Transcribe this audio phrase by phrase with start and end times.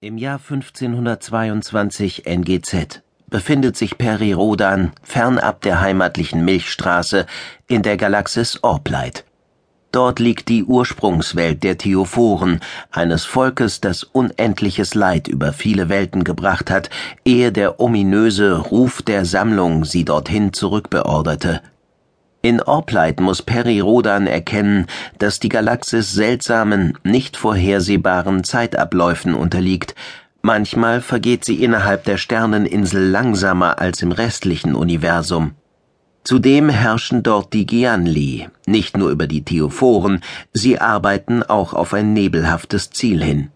[0.00, 7.26] Im Jahr 1522 NGZ befindet sich Peri Rodan fernab der heimatlichen Milchstraße
[7.66, 9.24] in der Galaxis Orpleit.
[9.90, 12.60] Dort liegt die Ursprungswelt der Theophoren,
[12.92, 16.90] eines Volkes, das unendliches Leid über viele Welten gebracht hat,
[17.24, 21.60] ehe der ominöse Ruf der Sammlung sie dorthin zurückbeorderte.
[22.48, 24.86] In Orpleit muss Peri Rodan erkennen,
[25.18, 29.94] dass die Galaxis seltsamen, nicht vorhersehbaren Zeitabläufen unterliegt.
[30.40, 35.56] Manchmal vergeht sie innerhalb der Sterneninsel langsamer als im restlichen Universum.
[36.24, 40.22] Zudem herrschen dort die Gianli, nicht nur über die Theophoren,
[40.54, 43.50] sie arbeiten auch auf ein nebelhaftes Ziel hin.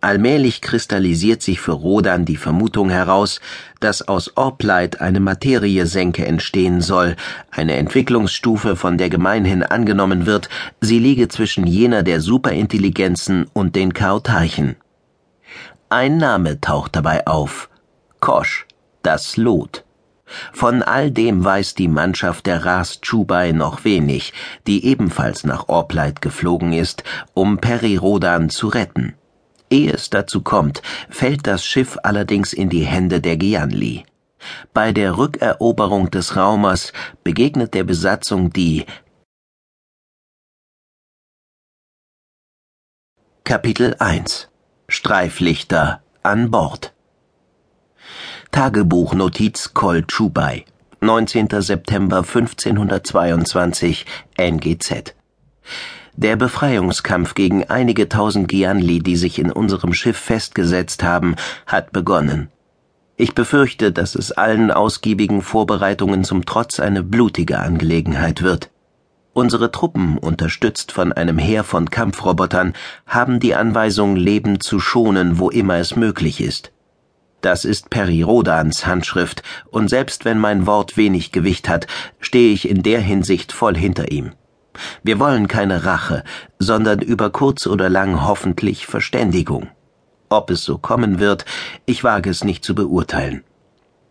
[0.00, 3.40] Allmählich kristallisiert sich für Rodan die Vermutung heraus,
[3.80, 7.16] dass aus Orpleit eine Materiesenke entstehen soll,
[7.50, 10.48] eine Entwicklungsstufe, von der gemeinhin angenommen wird,
[10.80, 14.76] sie liege zwischen jener der Superintelligenzen und den Chaotarchen.
[15.88, 17.68] Ein Name taucht dabei auf.
[18.20, 18.66] Kosch,
[19.02, 19.84] das Lot.
[20.52, 24.32] Von all dem weiß die Mannschaft der Ras Chubai noch wenig,
[24.68, 27.02] die ebenfalls nach Orpleit geflogen ist,
[27.34, 29.14] um Peri Rodan zu retten.
[29.70, 34.04] Ehe es dazu kommt, fällt das Schiff allerdings in die Hände der Gianli.
[34.72, 36.92] Bei der Rückeroberung des Raumes
[37.24, 38.86] begegnet der Besatzung die
[43.44, 44.48] Kapitel 1
[44.88, 46.94] Streiflichter an Bord
[48.50, 50.64] Tagebuchnotiz Kol Chubai
[51.00, 51.48] 19.
[51.60, 54.06] September 1522
[54.38, 55.14] NGZ
[56.18, 62.48] der Befreiungskampf gegen einige tausend Gianli, die sich in unserem Schiff festgesetzt haben, hat begonnen.
[63.16, 68.68] Ich befürchte, dass es allen ausgiebigen Vorbereitungen zum Trotz eine blutige Angelegenheit wird.
[69.32, 72.72] Unsere Truppen, unterstützt von einem Heer von Kampfrobotern,
[73.06, 76.72] haben die Anweisung, Leben zu schonen, wo immer es möglich ist.
[77.42, 81.86] Das ist Peri Rodans Handschrift, und selbst wenn mein Wort wenig Gewicht hat,
[82.18, 84.32] stehe ich in der Hinsicht voll hinter ihm.
[85.02, 86.24] Wir wollen keine Rache,
[86.58, 89.68] sondern über kurz oder lang hoffentlich Verständigung.
[90.28, 91.44] Ob es so kommen wird,
[91.86, 93.44] ich wage es nicht zu beurteilen.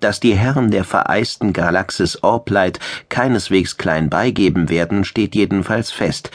[0.00, 6.30] Dass die Herren der vereisten Galaxis Orpleit keineswegs klein beigeben werden, steht jedenfalls fest.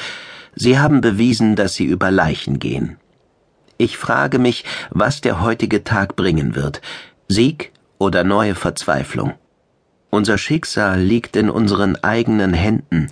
[0.56, 2.98] Sie haben bewiesen, dass sie über Leichen gehen.
[3.78, 6.82] Ich frage mich, was der heutige Tag bringen wird.
[7.28, 9.34] Sieg oder neue Verzweiflung?
[10.10, 13.12] Unser Schicksal liegt in unseren eigenen Händen.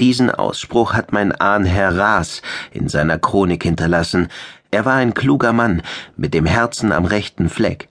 [0.00, 2.40] Diesen Ausspruch hat mein Ahnherr Raas
[2.72, 4.28] in seiner Chronik hinterlassen.
[4.70, 5.82] Er war ein kluger Mann
[6.16, 7.88] mit dem Herzen am rechten Fleck.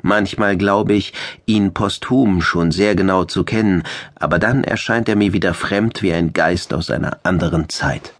[0.00, 1.12] Manchmal glaube ich,
[1.46, 3.82] ihn posthum schon sehr genau zu kennen,
[4.14, 8.14] aber dann erscheint er mir wieder fremd wie ein Geist aus einer anderen Zeit.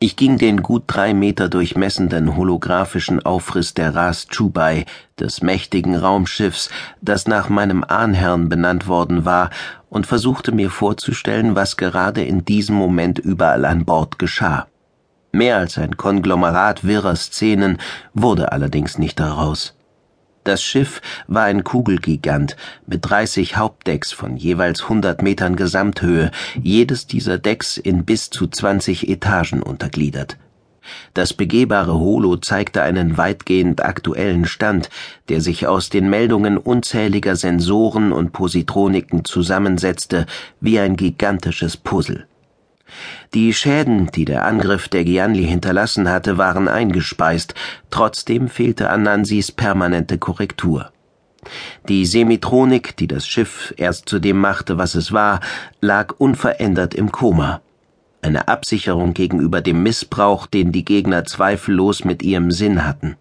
[0.00, 4.86] Ich ging den gut drei Meter durchmessenden holographischen Aufriss der Ras Chubai,
[5.18, 6.70] des mächtigen Raumschiffs,
[7.00, 9.50] das nach meinem Ahnherrn benannt worden war,
[9.90, 14.68] und versuchte mir vorzustellen, was gerade in diesem Moment überall an Bord geschah.
[15.32, 17.78] Mehr als ein Konglomerat wirrer Szenen
[18.14, 19.74] wurde allerdings nicht daraus.
[20.48, 26.30] Das Schiff war ein Kugelgigant mit 30 Hauptdecks von jeweils 100 Metern Gesamthöhe,
[26.62, 30.38] jedes dieser Decks in bis zu 20 Etagen untergliedert.
[31.12, 34.88] Das begehbare Holo zeigte einen weitgehend aktuellen Stand,
[35.28, 40.24] der sich aus den Meldungen unzähliger Sensoren und Positroniken zusammensetzte
[40.62, 42.26] wie ein gigantisches Puzzle.
[43.34, 47.54] Die Schäden, die der Angriff der Gianli hinterlassen hatte, waren eingespeist,
[47.90, 50.90] trotzdem fehlte an Nansis permanente Korrektur.
[51.88, 55.40] Die Semitronik, die das Schiff erst zu dem machte, was es war,
[55.80, 57.60] lag unverändert im Koma.
[58.20, 63.16] Eine Absicherung gegenüber dem Missbrauch, den die Gegner zweifellos mit ihrem Sinn hatten.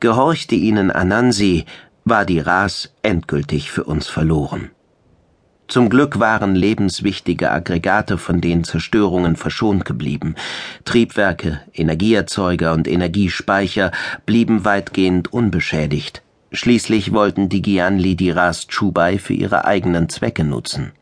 [0.00, 1.64] Gehorchte ihnen Anansi,
[2.04, 4.70] war die Ras endgültig für uns verloren.
[5.66, 10.34] Zum Glück waren lebenswichtige Aggregate von den Zerstörungen verschont geblieben.
[10.84, 13.90] Triebwerke, Energieerzeuger und Energiespeicher
[14.26, 16.22] blieben weitgehend unbeschädigt.
[16.52, 20.92] Schließlich wollten die Gianli die Ras Chubai für ihre eigenen Zwecke nutzen.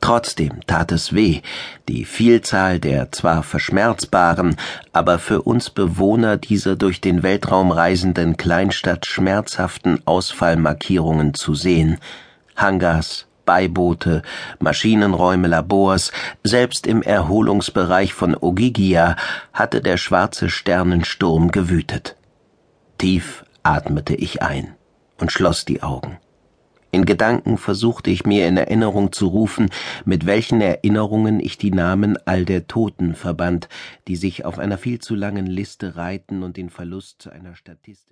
[0.00, 1.42] Trotzdem tat es weh,
[1.88, 4.56] die Vielzahl der zwar verschmerzbaren,
[4.92, 11.98] aber für uns Bewohner dieser durch den Weltraum reisenden Kleinstadt schmerzhaften Ausfallmarkierungen zu sehen.
[12.56, 14.20] Hangars, Beiboote,
[14.58, 16.12] Maschinenräume, Labors,
[16.44, 19.16] selbst im Erholungsbereich von Ogygia
[19.54, 22.16] hatte der schwarze Sternensturm gewütet.
[22.98, 24.74] Tief atmete ich ein
[25.18, 26.18] und schloss die Augen.
[26.90, 29.70] In Gedanken versuchte ich mir in Erinnerung zu rufen,
[30.04, 33.70] mit welchen Erinnerungen ich die Namen all der Toten verband,
[34.08, 38.06] die sich auf einer viel zu langen Liste reihten und den Verlust zu einer Statistik